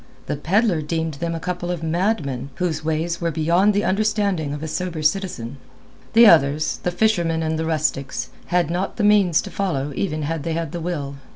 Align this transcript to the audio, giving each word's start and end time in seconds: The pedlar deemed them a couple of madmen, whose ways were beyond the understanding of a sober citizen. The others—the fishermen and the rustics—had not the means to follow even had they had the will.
The 0.25 0.35
pedlar 0.35 0.81
deemed 0.81 1.13
them 1.21 1.35
a 1.35 1.39
couple 1.39 1.69
of 1.69 1.83
madmen, 1.83 2.49
whose 2.55 2.83
ways 2.83 3.21
were 3.21 3.29
beyond 3.29 3.75
the 3.75 3.83
understanding 3.83 4.51
of 4.51 4.63
a 4.63 4.67
sober 4.67 5.03
citizen. 5.03 5.57
The 6.13 6.25
others—the 6.25 6.89
fishermen 6.89 7.43
and 7.43 7.59
the 7.59 7.65
rustics—had 7.65 8.71
not 8.71 8.95
the 8.97 9.03
means 9.03 9.43
to 9.43 9.51
follow 9.51 9.93
even 9.95 10.23
had 10.23 10.41
they 10.41 10.53
had 10.53 10.71
the 10.71 10.81
will. 10.81 11.17